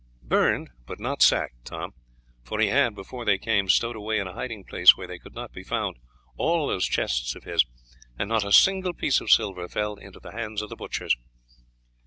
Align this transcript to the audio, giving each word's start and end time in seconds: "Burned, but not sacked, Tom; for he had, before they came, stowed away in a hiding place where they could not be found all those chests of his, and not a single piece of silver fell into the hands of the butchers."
"Burned, 0.23 0.71
but 0.87 0.99
not 0.99 1.21
sacked, 1.21 1.65
Tom; 1.65 1.93
for 2.43 2.59
he 2.59 2.69
had, 2.69 2.95
before 2.95 3.23
they 3.23 3.37
came, 3.37 3.69
stowed 3.69 3.95
away 3.95 4.17
in 4.17 4.25
a 4.25 4.33
hiding 4.33 4.63
place 4.63 4.97
where 4.97 5.05
they 5.05 5.19
could 5.19 5.35
not 5.35 5.51
be 5.51 5.61
found 5.63 5.97
all 6.37 6.65
those 6.67 6.85
chests 6.87 7.35
of 7.35 7.43
his, 7.43 7.67
and 8.17 8.27
not 8.27 8.43
a 8.43 8.51
single 8.51 8.95
piece 8.95 9.21
of 9.21 9.29
silver 9.29 9.67
fell 9.67 9.93
into 9.97 10.19
the 10.19 10.31
hands 10.31 10.63
of 10.63 10.69
the 10.69 10.75
butchers." 10.75 11.15